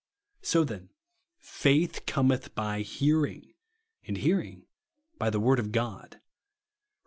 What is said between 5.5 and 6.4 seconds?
OF GOD," (Eom.